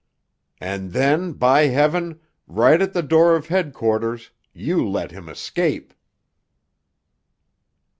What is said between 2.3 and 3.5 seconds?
right at the door of